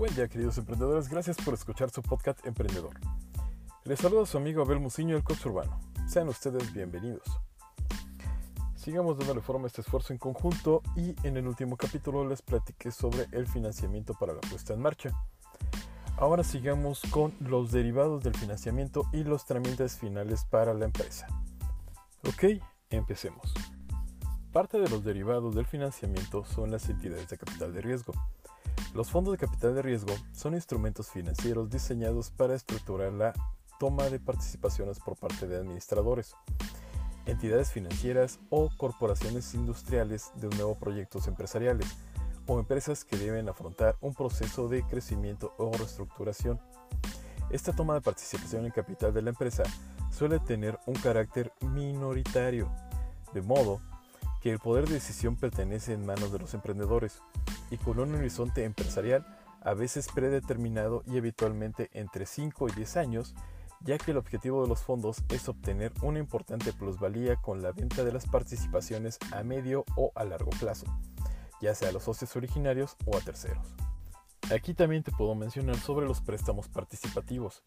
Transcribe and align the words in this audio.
Buen 0.00 0.14
día 0.14 0.28
queridos 0.28 0.56
emprendedores, 0.56 1.10
gracias 1.10 1.36
por 1.36 1.52
escuchar 1.52 1.90
su 1.90 2.00
podcast 2.00 2.46
Emprendedor. 2.46 2.98
Les 3.84 3.98
saluda 3.98 4.24
su 4.24 4.38
amigo 4.38 4.62
Abel 4.62 4.80
Muciño, 4.80 5.14
el 5.14 5.22
coach 5.22 5.44
urbano. 5.44 5.78
Sean 6.08 6.26
ustedes 6.26 6.72
bienvenidos. 6.72 7.22
Sigamos 8.74 9.18
dándole 9.18 9.42
forma 9.42 9.64
a 9.64 9.66
este 9.66 9.82
esfuerzo 9.82 10.14
en 10.14 10.18
conjunto 10.18 10.80
y 10.96 11.14
en 11.22 11.36
el 11.36 11.46
último 11.46 11.76
capítulo 11.76 12.26
les 12.26 12.40
platiqué 12.40 12.90
sobre 12.90 13.26
el 13.32 13.46
financiamiento 13.46 14.14
para 14.14 14.32
la 14.32 14.40
puesta 14.40 14.72
en 14.72 14.80
marcha. 14.80 15.10
Ahora 16.16 16.44
sigamos 16.44 17.02
con 17.10 17.34
los 17.38 17.70
derivados 17.70 18.24
del 18.24 18.34
financiamiento 18.34 19.04
y 19.12 19.24
los 19.24 19.44
trámites 19.44 19.98
finales 19.98 20.46
para 20.46 20.72
la 20.72 20.86
empresa. 20.86 21.26
Ok, 22.26 22.58
empecemos. 22.88 23.52
Parte 24.50 24.80
de 24.80 24.88
los 24.88 25.04
derivados 25.04 25.54
del 25.54 25.66
financiamiento 25.66 26.46
son 26.46 26.70
las 26.70 26.88
entidades 26.88 27.28
de 27.28 27.36
capital 27.36 27.74
de 27.74 27.82
riesgo. 27.82 28.14
Los 28.94 29.08
fondos 29.08 29.32
de 29.32 29.38
capital 29.38 29.74
de 29.76 29.82
riesgo 29.82 30.12
son 30.32 30.54
instrumentos 30.54 31.08
financieros 31.10 31.70
diseñados 31.70 32.30
para 32.30 32.56
estructurar 32.56 33.12
la 33.12 33.32
toma 33.78 34.10
de 34.10 34.18
participaciones 34.18 34.98
por 34.98 35.16
parte 35.16 35.46
de 35.46 35.58
administradores, 35.58 36.34
entidades 37.24 37.70
financieras 37.70 38.40
o 38.50 38.68
corporaciones 38.76 39.54
industriales 39.54 40.32
de 40.34 40.48
nuevos 40.48 40.76
proyectos 40.76 41.28
empresariales 41.28 41.86
o 42.48 42.58
empresas 42.58 43.04
que 43.04 43.16
deben 43.16 43.48
afrontar 43.48 43.96
un 44.00 44.12
proceso 44.12 44.68
de 44.68 44.82
crecimiento 44.82 45.54
o 45.56 45.70
reestructuración. 45.72 46.60
Esta 47.50 47.72
toma 47.72 47.94
de 47.94 48.00
participación 48.00 48.64
en 48.64 48.72
capital 48.72 49.14
de 49.14 49.22
la 49.22 49.30
empresa 49.30 49.62
suele 50.10 50.40
tener 50.40 50.80
un 50.86 50.94
carácter 50.94 51.52
minoritario, 51.60 52.68
de 53.32 53.42
modo 53.42 53.80
que 54.40 54.50
el 54.50 54.58
poder 54.58 54.86
de 54.86 54.94
decisión 54.94 55.36
pertenece 55.36 55.92
en 55.92 56.06
manos 56.06 56.32
de 56.32 56.38
los 56.38 56.54
emprendedores 56.54 57.20
y 57.70 57.76
con 57.76 58.00
un 58.00 58.14
horizonte 58.14 58.64
empresarial 58.64 59.26
a 59.62 59.74
veces 59.74 60.08
predeterminado 60.08 61.02
y 61.06 61.18
habitualmente 61.18 61.90
entre 61.92 62.24
5 62.26 62.68
y 62.68 62.72
10 62.72 62.96
años, 62.96 63.34
ya 63.80 63.98
que 63.98 64.10
el 64.10 64.16
objetivo 64.16 64.62
de 64.62 64.68
los 64.68 64.82
fondos 64.82 65.22
es 65.28 65.48
obtener 65.48 65.92
una 66.02 66.18
importante 66.18 66.72
plusvalía 66.72 67.36
con 67.36 67.62
la 67.62 67.72
venta 67.72 68.02
de 68.04 68.12
las 68.12 68.26
participaciones 68.26 69.18
a 69.32 69.42
medio 69.42 69.84
o 69.96 70.12
a 70.14 70.24
largo 70.24 70.50
plazo, 70.58 70.86
ya 71.60 71.74
sea 71.74 71.90
a 71.90 71.92
los 71.92 72.04
socios 72.04 72.34
originarios 72.36 72.96
o 73.04 73.16
a 73.16 73.20
terceros. 73.20 73.74
Aquí 74.52 74.74
también 74.74 75.02
te 75.02 75.12
puedo 75.12 75.34
mencionar 75.34 75.76
sobre 75.76 76.06
los 76.06 76.20
préstamos 76.20 76.68
participativos. 76.68 77.62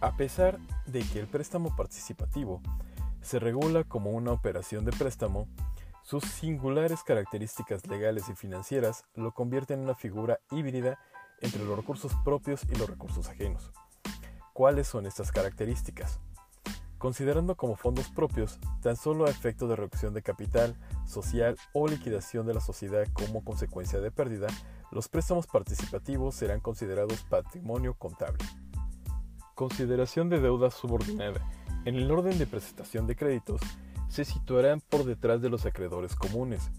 A 0.00 0.16
pesar 0.16 0.58
de 0.86 1.00
que 1.00 1.20
el 1.20 1.26
préstamo 1.26 1.76
participativo 1.76 2.60
se 3.22 3.38
regula 3.38 3.84
como 3.84 4.10
una 4.10 4.32
operación 4.32 4.84
de 4.84 4.92
préstamo, 4.92 5.48
sus 6.06 6.22
singulares 6.22 7.02
características 7.02 7.84
legales 7.88 8.28
y 8.28 8.34
financieras 8.36 9.04
lo 9.16 9.32
convierten 9.32 9.80
en 9.80 9.86
una 9.86 9.96
figura 9.96 10.38
híbrida 10.52 11.00
entre 11.40 11.64
los 11.64 11.76
recursos 11.76 12.12
propios 12.24 12.62
y 12.70 12.76
los 12.76 12.88
recursos 12.88 13.28
ajenos. 13.28 13.72
¿Cuáles 14.52 14.86
son 14.86 15.06
estas 15.06 15.32
características? 15.32 16.20
Considerando 16.98 17.56
como 17.56 17.74
fondos 17.74 18.08
propios 18.08 18.60
tan 18.82 18.94
solo 18.94 19.26
a 19.26 19.30
efecto 19.30 19.66
de 19.66 19.74
reducción 19.74 20.14
de 20.14 20.22
capital, 20.22 20.76
social 21.06 21.56
o 21.72 21.88
liquidación 21.88 22.46
de 22.46 22.54
la 22.54 22.60
sociedad 22.60 23.04
como 23.12 23.44
consecuencia 23.44 23.98
de 23.98 24.12
pérdida, 24.12 24.46
los 24.92 25.08
préstamos 25.08 25.48
participativos 25.48 26.36
serán 26.36 26.60
considerados 26.60 27.24
patrimonio 27.24 27.94
contable. 27.94 28.44
Consideración 29.56 30.28
de 30.28 30.38
deuda 30.38 30.70
subordinada. 30.70 31.40
En 31.84 31.96
el 31.96 32.08
orden 32.12 32.38
de 32.38 32.46
presentación 32.46 33.08
de 33.08 33.16
créditos, 33.16 33.60
se 34.16 34.24
situarán 34.24 34.80
por 34.80 35.04
detrás 35.04 35.42
de 35.42 35.50
los 35.50 35.66
acreedores 35.66 36.16
comunes. 36.16 36.70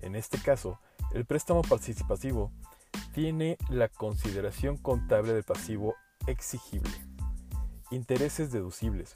En 0.00 0.16
este 0.16 0.38
caso, 0.38 0.80
el 1.12 1.26
préstamo 1.26 1.60
participativo 1.60 2.50
tiene 3.12 3.58
la 3.68 3.90
consideración 3.90 4.78
contable 4.78 5.34
del 5.34 5.42
pasivo 5.42 5.94
exigible. 6.26 6.90
Intereses 7.90 8.50
deducibles. 8.50 9.14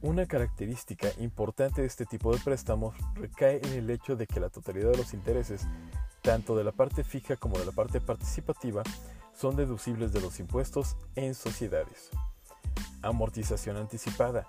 Una 0.00 0.26
característica 0.26 1.10
importante 1.20 1.82
de 1.82 1.86
este 1.86 2.06
tipo 2.06 2.34
de 2.34 2.42
préstamos 2.42 2.96
recae 3.14 3.60
en 3.62 3.72
el 3.74 3.90
hecho 3.90 4.16
de 4.16 4.26
que 4.26 4.40
la 4.40 4.48
totalidad 4.48 4.90
de 4.90 4.98
los 4.98 5.14
intereses, 5.14 5.68
tanto 6.22 6.56
de 6.56 6.64
la 6.64 6.72
parte 6.72 7.04
fija 7.04 7.36
como 7.36 7.56
de 7.56 7.66
la 7.66 7.72
parte 7.72 8.00
participativa, 8.00 8.82
son 9.32 9.54
deducibles 9.54 10.12
de 10.12 10.20
los 10.20 10.40
impuestos 10.40 10.96
en 11.14 11.36
sociedades. 11.36 12.10
Amortización 13.00 13.76
anticipada. 13.76 14.48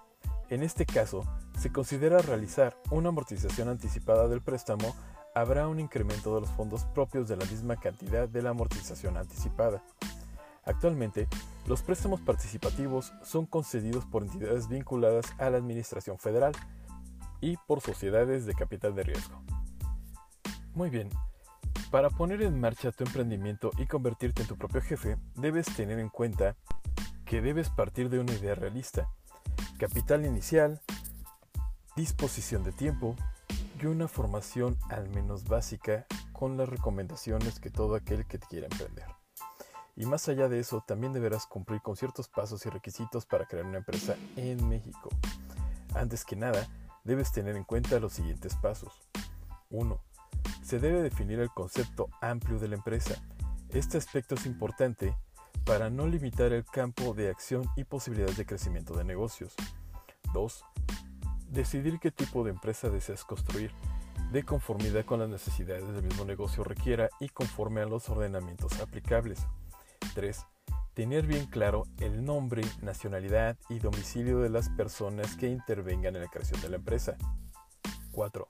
En 0.54 0.62
este 0.62 0.86
caso, 0.86 1.24
se 1.58 1.72
considera 1.72 2.20
realizar 2.20 2.78
una 2.92 3.10
amortización 3.10 3.70
anticipada 3.70 4.28
del 4.28 4.44
préstamo, 4.44 4.96
habrá 5.34 5.68
un 5.68 5.80
incremento 5.80 6.36
de 6.36 6.42
los 6.42 6.52
fondos 6.52 6.86
propios 6.86 7.28
de 7.28 7.38
la 7.38 7.46
misma 7.46 7.76
cantidad 7.76 8.30
de 8.30 8.44
la 8.44 8.52
amortización 8.52 9.18
anticipada. 9.18 9.82
Actualmente, 10.64 11.28
los 11.66 11.82
préstamos 11.82 12.22
participativos 12.22 13.14
son 13.24 13.48
concedidos 13.48 14.06
por 14.06 14.22
entidades 14.22 14.68
vinculadas 14.68 15.26
a 15.40 15.50
la 15.50 15.58
Administración 15.58 16.20
Federal 16.20 16.54
y 17.42 17.58
por 17.58 17.82
sociedades 17.82 18.46
de 18.46 18.54
capital 18.54 18.94
de 18.94 19.06
riesgo. 19.06 19.42
Muy 20.76 20.92
bien, 20.92 21.10
para 21.90 22.12
poner 22.12 22.44
en 22.44 22.60
marcha 22.60 22.92
tu 22.92 23.04
emprendimiento 23.04 23.72
y 23.80 23.88
convertirte 23.88 24.44
en 24.44 24.50
tu 24.50 24.56
propio 24.56 24.84
jefe, 24.84 25.18
debes 25.34 25.66
tener 25.76 25.98
en 25.98 26.10
cuenta 26.10 26.56
que 27.26 27.42
debes 27.42 27.72
partir 27.72 28.12
de 28.12 28.20
una 28.20 28.34
idea 28.34 28.54
realista, 28.54 29.10
capital 29.78 30.26
inicial, 30.26 30.82
disposición 31.96 32.64
de 32.64 32.72
tiempo 32.72 33.16
y 33.82 33.86
una 33.86 34.08
formación 34.08 34.78
al 34.90 35.10
menos 35.10 35.46
básica 35.46 36.06
con 36.32 36.58
las 36.58 36.70
recomendaciones 36.70 37.60
que 37.60 37.70
todo 37.70 37.96
aquel 37.96 38.26
que 38.26 38.40
quiera 38.40 38.68
emprender. 38.72 39.06
Y 39.96 40.06
más 40.06 40.28
allá 40.28 40.50
de 40.50 40.60
eso, 40.60 40.84
también 40.88 41.14
deberás 41.14 41.46
cumplir 41.46 41.82
con 41.82 41.96
ciertos 41.96 42.28
pasos 42.28 42.66
y 42.66 42.70
requisitos 42.70 43.26
para 43.26 43.46
crear 43.46 43.66
una 43.66 43.78
empresa 43.78 44.16
en 44.36 44.68
México. 44.68 45.10
Antes 45.94 46.26
que 46.26 46.36
nada, 46.36 46.68
debes 47.04 47.32
tener 47.32 47.56
en 47.56 47.64
cuenta 47.64 48.00
los 48.00 48.14
siguientes 48.14 48.56
pasos. 48.56 48.92
1. 49.70 50.02
Se 50.64 50.80
debe 50.80 51.04
definir 51.04 51.40
el 51.40 51.52
concepto 51.52 52.10
amplio 52.22 52.60
de 52.60 52.70
la 52.70 52.76
empresa. 52.76 53.22
Este 53.70 53.98
aspecto 53.98 54.36
es 54.36 54.46
importante 54.46 55.16
para 55.66 55.90
no 55.90 56.08
limitar 56.08 56.52
el 56.52 56.66
campo 56.66 57.14
de 57.14 57.30
acción 57.30 57.70
y 57.76 57.84
posibilidades 57.84 58.38
de 58.38 58.46
crecimiento 58.46 58.96
de 58.96 59.04
negocios. 59.04 59.56
2. 60.34 60.66
Decidir 61.50 62.00
qué 62.00 62.12
tipo 62.12 62.44
de 62.44 62.52
empresa 62.52 62.90
deseas 62.90 63.24
construir, 63.24 63.72
de 64.32 64.44
conformidad 64.44 65.06
con 65.06 65.20
las 65.20 65.30
necesidades 65.30 65.88
del 65.88 66.04
mismo 66.04 66.26
negocio 66.26 66.64
requiera 66.64 67.10
y 67.20 67.30
conforme 67.30 67.82
a 67.82 67.86
los 67.86 68.10
ordenamientos 68.10 68.80
aplicables. 68.80 69.46
3. 70.16 70.46
Tener 70.94 71.26
bien 71.26 71.46
claro 71.46 71.84
el 72.00 72.24
nombre, 72.24 72.64
nacionalidad 72.82 73.58
y 73.70 73.80
domicilio 73.80 74.40
de 74.40 74.50
las 74.50 74.70
personas 74.70 75.36
que 75.38 75.48
intervengan 75.48 76.16
en 76.16 76.24
la 76.24 76.28
creación 76.28 76.62
de 76.62 76.70
la 76.70 76.76
empresa. 76.76 77.16
4. 78.12 78.48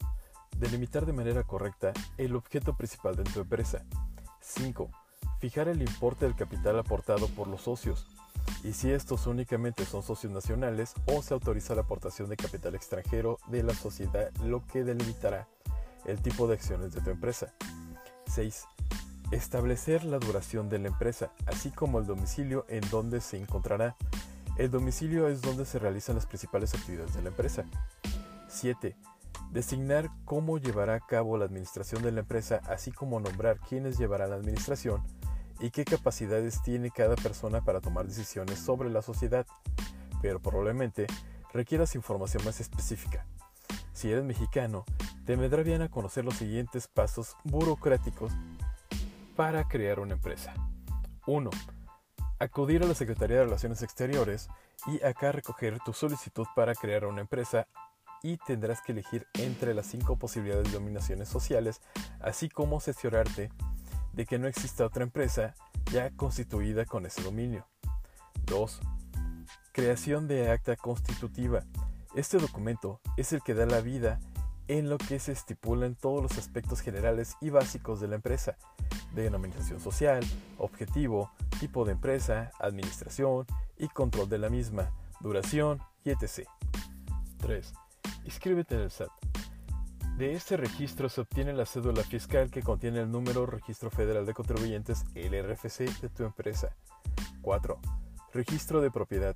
Delimitar 0.57 1.06
de 1.06 1.13
manera 1.13 1.44
correcta 1.44 1.94
el 2.18 2.35
objeto 2.35 2.75
principal 2.75 3.16
de 3.16 3.23
tu 3.23 3.41
empresa. 3.41 3.85
5. 4.41 4.90
Fijar 5.44 5.68
el 5.68 5.81
importe 5.81 6.24
del 6.24 6.38
capital 6.38 6.80
aportado 6.80 7.28
por 7.28 7.50
los 7.50 7.64
socios, 7.64 8.08
y 8.64 8.72
si 8.72 8.94
estos 8.94 9.28
únicamente 9.28 9.84
son 9.84 10.02
socios 10.02 10.31
nacionales 10.31 10.94
o 11.06 11.22
se 11.22 11.34
autoriza 11.34 11.76
la 11.76 11.81
aportación 11.81 12.30
de 12.30 12.38
capital 12.38 12.76
extranjero 12.76 13.38
de 13.48 13.62
la 13.62 13.74
sociedad, 13.74 14.32
lo 14.46 14.66
que 14.66 14.86
delimitará 14.86 15.50
el 16.06 16.22
tipo 16.22 16.48
de 16.48 16.53
acciones 16.53 16.94
de 16.94 17.02
tu 17.02 17.09
empresa. 17.09 17.53
6. 18.28 18.64
Establecer 19.32 20.06
la 20.06 20.18
duración 20.18 20.70
de 20.70 20.80
la 20.80 20.88
empresa, 20.88 21.34
así 21.46 21.72
como 21.72 22.00
el 22.00 22.06
domicilio 22.06 22.66
en 22.70 22.90
donde 22.90 23.20
se 23.20 23.36
encontrará. 23.36 23.98
El 24.58 24.72
domicilio 24.72 25.28
es 25.28 25.42
donde 25.42 25.66
se 25.66 25.78
realizan 25.78 26.16
las 26.16 26.26
principales 26.26 26.74
actividades 26.74 27.16
de 27.16 27.22
la 27.22 27.30
empresa. 27.32 27.66
7. 28.48 28.96
Designar 29.52 30.09
cómo 30.23 30.58
llevará 30.58 30.96
a 30.96 31.06
cabo 31.06 31.38
la 31.38 31.44
administración 31.44 32.02
de 32.02 32.14
la 32.14 32.22
empresa, 32.22 32.62
así 32.70 32.94
como 32.94 33.20
nombrar 33.20 33.59
quiénes 33.59 33.97
llevarán 33.97 34.29
la 34.29 34.38
administración 34.38 35.03
y 35.64 35.72
qué 35.72 35.86
capacidades 35.86 36.62
tiene 36.62 36.92
cada 36.92 37.16
persona 37.16 37.64
para 37.64 37.80
tomar 37.80 38.06
decisiones 38.06 38.60
sobre 38.60 38.90
la 38.90 39.02
sociedad, 39.02 39.48
pero 40.22 40.42
probablemente 40.42 41.08
requieras 41.54 41.96
información 41.96 42.44
más 42.44 42.60
específica. 42.60 43.26
Si 43.94 44.12
eres 44.12 44.26
mexicano, 44.26 44.84
te 45.26 45.38
vendrá 45.38 45.64
bien 45.64 45.82
a 45.82 45.88
conocer 45.88 46.26
los 46.26 46.36
siguientes 46.36 46.90
pasos 46.90 47.38
burocráticos 47.46 48.34
para 49.38 49.66
crear 49.70 50.02
una 50.02 50.16
empresa. 50.16 50.54
1. 51.28 51.50
Acudir 52.40 52.84
a 52.84 52.88
la 52.88 52.94
Secretaría 52.94 53.38
de 53.38 53.46
Relaciones 53.46 53.84
Exteriores 53.84 54.50
y 54.86 55.02
acá 55.02 55.32
recoger 55.32 55.80
tu 55.80 55.94
solicitud 55.94 56.46
para 56.58 56.76
crear 56.76 57.06
una 57.06 57.22
empresa 57.22 57.70
y 58.22 58.36
tendrás 58.36 58.82
que 58.82 58.92
elegir 58.92 59.28
entre 59.36 59.74
las 59.74 59.86
cinco 59.88 60.18
posibilidades 60.18 60.66
de 60.66 60.74
dominaciones 60.74 61.30
sociales, 61.30 61.80
así 62.20 62.50
como 62.50 62.78
asesorarte 62.78 63.50
de 64.14 64.26
que 64.26 64.40
no 64.40 64.48
exista 64.48 64.86
otra 64.86 65.04
empresa 65.04 65.56
ya 65.92 66.12
constituida 66.12 66.86
con 66.86 67.06
ese 67.06 67.22
dominio. 67.24 67.68
2. 68.46 68.80
Creación 69.72 70.28
de 70.28 70.52
acta 70.52 70.76
constitutiva. 70.76 71.64
Este 72.16 72.38
documento 72.38 73.02
es 73.18 73.34
el 73.34 73.42
que 73.42 73.54
da 73.54 73.66
la 73.66 73.82
vida 73.82 74.20
en 74.68 74.90
lo 74.90 74.98
que 74.98 75.20
se 75.20 75.32
estipulan 75.32 75.96
todos 75.96 76.22
los 76.22 76.38
aspectos 76.38 76.82
generales 76.82 77.36
y 77.42 77.50
básicos 77.50 78.00
de 78.00 78.08
la 78.08 78.16
empresa, 78.16 78.56
denominación 79.14 79.80
social, 79.80 80.24
objetivo, 80.58 81.32
tipo 81.60 81.86
de 81.86 81.94
empresa, 81.94 82.52
administración 82.60 83.46
y 83.78 83.88
control 83.88 84.30
de 84.30 84.38
la 84.38 84.50
misma, 84.50 84.92
duración 85.20 85.80
y 86.06 86.12
etc. 86.12 86.48
3. 87.40 87.74
Inscríbete 88.26 88.76
en 88.76 88.82
el 88.82 88.92
SAT. 88.92 89.33
De 90.18 90.34
este 90.34 90.58
registro 90.58 91.10
se 91.10 91.22
obtiene 91.22 91.54
la 91.54 91.66
cédula 91.66 92.04
fiscal 92.04 92.52
que 92.52 92.62
contiene 92.62 93.00
el 93.00 93.10
número 93.10 93.48
Registro 93.48 93.90
Federal 93.90 94.28
de 94.28 94.36
Contribuyentes, 94.36 95.06
el 95.16 95.34
RFC, 95.34 95.90
de 96.02 96.10
tu 96.10 96.24
empresa. 96.24 96.76
4. 97.42 97.80
Registro 98.32 98.80
de 98.80 98.92
propiedad. 98.92 99.36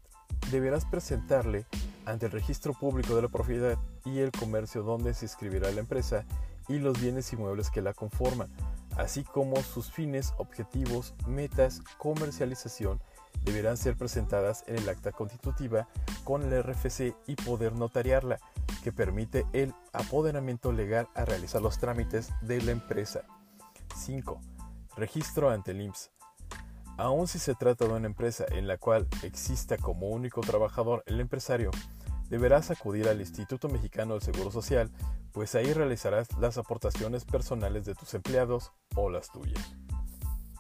Deberás 0.52 0.86
presentarle 0.86 1.66
ante 2.06 2.28
el 2.28 2.32
registro 2.32 2.74
público 2.74 3.16
de 3.16 3.24
la 3.24 3.28
propiedad 3.28 3.76
y 4.06 4.20
el 4.20 4.32
comercio 4.32 4.84
donde 4.84 5.16
se 5.16 5.26
inscribirá 5.26 5.72
la 5.72 5.80
empresa 5.80 6.26
y 6.68 6.78
los 6.78 7.02
bienes 7.02 7.34
inmuebles 7.34 7.72
que 7.72 7.82
la 7.82 7.96
conforman, 7.96 8.50
así 8.98 9.24
como 9.24 9.56
sus 9.64 9.92
fines, 9.92 10.36
objetivos, 10.38 11.16
metas, 11.26 11.82
comercialización, 11.98 13.02
deberán 13.44 13.78
ser 13.78 13.96
presentadas 13.96 14.64
en 14.68 14.78
el 14.78 14.90
acta 14.90 15.12
constitutiva 15.12 15.88
con 16.24 16.44
el 16.44 16.64
RFC 16.64 17.16
y 17.28 17.36
poder 17.36 17.74
notariarla, 17.74 18.40
que 18.84 18.92
permite 18.92 19.46
el 19.54 19.74
apoderamiento 19.94 20.72
legal 20.72 21.08
a 21.16 21.26
realizar 21.26 21.62
los 21.62 21.80
trámites 21.80 22.32
de 22.42 22.62
la 22.62 22.72
empresa. 22.72 23.22
5. 23.96 24.40
Registro 24.96 25.50
ante 25.50 25.72
el 25.72 25.82
IMSS. 25.82 26.12
Aun 26.98 27.28
si 27.28 27.38
se 27.38 27.54
trata 27.54 27.86
de 27.86 27.94
una 27.94 28.08
empresa 28.08 28.46
en 28.50 28.68
la 28.68 28.78
cual 28.78 29.08
exista 29.24 29.78
como 29.78 30.10
único 30.10 30.42
trabajador 30.42 31.04
el 31.06 31.20
empresario, 31.20 31.72
deberás 32.30 32.72
acudir 32.72 33.08
al 33.08 33.20
Instituto 33.20 33.70
Mexicano 33.70 34.14
del 34.14 34.24
Seguro 34.24 34.52
Social, 34.52 34.92
pues 35.32 35.54
ahí 35.56 35.72
realizarás 35.74 36.28
las 36.40 36.58
aportaciones 36.58 37.24
personales 37.24 37.86
de 37.86 37.94
tus 37.94 38.14
empleados 38.16 38.72
o 38.96 39.10
las 39.10 39.32
tuyas. 39.32 39.76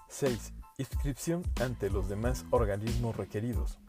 6. 0.10 0.54
Inscripción 0.80 1.42
ante 1.60 1.90
los 1.90 2.08
demás 2.08 2.46
organismos 2.52 3.18
requeridos. 3.18 3.80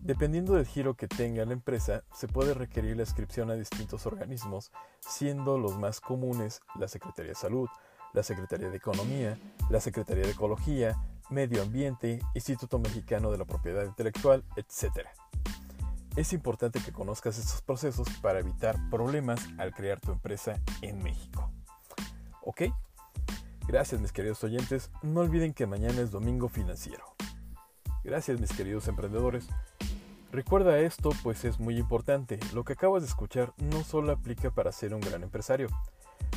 Dependiendo 0.00 0.54
del 0.54 0.64
giro 0.64 0.94
que 0.94 1.06
tenga 1.06 1.44
la 1.44 1.52
empresa, 1.52 2.02
se 2.14 2.28
puede 2.28 2.54
requerir 2.54 2.96
la 2.96 3.02
inscripción 3.02 3.50
a 3.50 3.56
distintos 3.56 4.06
organismos, 4.06 4.72
siendo 5.00 5.58
los 5.58 5.76
más 5.78 6.00
comunes 6.00 6.62
la 6.76 6.88
Secretaría 6.88 7.32
de 7.32 7.34
Salud, 7.34 7.68
la 8.14 8.22
Secretaría 8.22 8.70
de 8.70 8.78
Economía, 8.78 9.38
la 9.68 9.80
Secretaría 9.80 10.24
de 10.24 10.30
Ecología, 10.30 10.96
Medio 11.28 11.60
Ambiente, 11.60 12.20
Instituto 12.34 12.78
Mexicano 12.78 13.30
de 13.30 13.36
la 13.36 13.44
Propiedad 13.44 13.84
Intelectual, 13.84 14.42
etc. 14.56 15.08
Es 16.16 16.32
importante 16.32 16.80
que 16.80 16.90
conozcas 16.90 17.38
estos 17.38 17.60
procesos 17.60 18.08
para 18.22 18.40
evitar 18.40 18.78
problemas 18.88 19.46
al 19.58 19.74
crear 19.74 20.00
tu 20.00 20.10
empresa 20.10 20.58
en 20.80 21.02
México. 21.02 21.52
¿Ok? 22.40 22.62
Gracias 23.66 24.00
mis 24.00 24.12
queridos 24.12 24.42
oyentes, 24.42 24.90
no 25.02 25.20
olviden 25.20 25.54
que 25.54 25.66
mañana 25.66 26.00
es 26.00 26.10
domingo 26.10 26.48
financiero. 26.48 27.04
Gracias 28.02 28.40
mis 28.40 28.52
queridos 28.52 28.88
emprendedores. 28.88 29.46
Recuerda 30.32 30.78
esto 30.78 31.10
pues 31.22 31.44
es 31.44 31.58
muy 31.58 31.76
importante, 31.76 32.38
lo 32.54 32.64
que 32.64 32.74
acabas 32.74 33.02
de 33.02 33.08
escuchar 33.08 33.52
no 33.58 33.82
solo 33.82 34.12
aplica 34.12 34.50
para 34.50 34.70
ser 34.70 34.94
un 34.94 35.00
gran 35.00 35.22
empresario, 35.22 35.68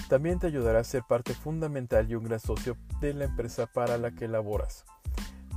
también 0.09 0.39
te 0.39 0.47
ayudará 0.47 0.79
a 0.79 0.83
ser 0.83 1.03
parte 1.03 1.33
fundamental 1.33 2.09
y 2.09 2.15
un 2.15 2.23
gran 2.23 2.39
socio 2.39 2.75
de 2.99 3.13
la 3.13 3.25
empresa 3.25 3.67
para 3.67 3.97
la 3.97 4.11
que 4.11 4.27
laboras, 4.27 4.85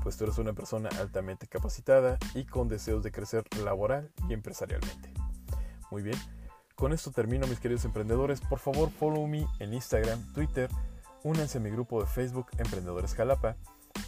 pues 0.03 0.17
tú 0.17 0.25
eres 0.25 0.39
una 0.39 0.53
persona 0.53 0.91
altamente 1.01 1.47
capacitada 1.47 2.19
y 2.35 2.45
con 2.45 2.69
deseos 2.69 3.03
de 3.03 3.11
crecer 3.11 3.45
laboral 3.65 4.13
y 4.29 4.35
empresarialmente. 4.35 5.13
Muy 5.91 6.03
bien, 6.03 6.19
con 6.75 6.93
esto 6.93 7.11
termino 7.11 7.47
mis 7.47 7.59
queridos 7.59 7.87
emprendedores, 7.87 8.41
por 8.41 8.59
favor 8.59 8.91
follow 8.91 9.27
me 9.27 9.47
en 9.61 9.73
Instagram, 9.73 10.23
Twitter, 10.35 10.71
Únanse 11.25 11.59
a 11.59 11.61
mi 11.61 11.71
grupo 11.71 12.01
de 12.01 12.07
Facebook 12.07 12.47
Emprendedores 12.59 13.15
Jalapa. 13.15 13.57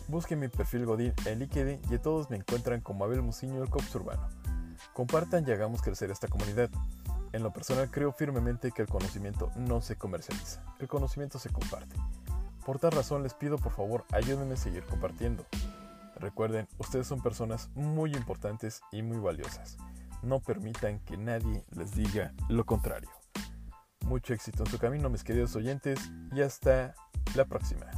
Busquen 0.09 0.39
mi 0.39 0.49
perfil 0.49 0.87
Godín 0.87 1.13
en 1.25 1.41
LinkedIn 1.41 1.81
y 1.91 1.99
todos 1.99 2.31
me 2.31 2.37
encuentran 2.37 2.81
como 2.81 3.05
Abel 3.05 3.23
Muciño 3.23 3.63
el 3.63 3.71
Cops 3.71 3.95
Urbano. 3.95 4.29
Compartan 4.93 5.45
y 5.47 5.51
hagamos 5.53 5.83
crecer 5.83 6.11
esta 6.11 6.29
comunidad. 6.29 6.71
En 7.33 7.43
lo 7.43 7.53
personal 7.53 7.91
creo 7.91 8.13
firmemente 8.13 8.71
que 8.73 8.83
el 8.83 8.89
conocimiento 8.89 9.51
no 9.57 9.81
se 9.81 9.97
comercializa, 9.97 10.63
el 10.79 10.89
conocimiento 10.89 11.39
se 11.39 11.51
comparte. 11.51 11.97
Por 12.65 12.79
tal 12.79 12.93
razón 12.93 13.23
les 13.23 13.35
pido 13.35 13.59
por 13.59 13.73
favor 13.73 14.05
ayúdenme 14.13 14.55
a 14.55 14.59
seguir 14.59 14.85
compartiendo. 14.85 15.45
Recuerden, 16.17 16.67
ustedes 16.79 17.07
son 17.07 17.23
personas 17.23 17.71
muy 17.75 18.15
importantes 18.15 18.81
y 18.93 19.03
muy 19.03 19.19
valiosas. 19.19 19.77
No 20.23 20.41
permitan 20.41 20.99
que 21.01 21.17
nadie 21.17 21.65
les 21.71 21.95
diga 21.95 22.33
lo 22.49 22.67
contrario. 22.67 23.09
Mucho 24.09 24.33
éxito 24.33 24.65
en 24.65 24.71
su 24.71 24.79
camino, 24.79 25.11
mis 25.11 25.23
queridos 25.23 25.55
oyentes, 25.55 26.11
y 26.35 26.41
hasta 26.41 26.95
la 27.35 27.45
próxima. 27.45 27.98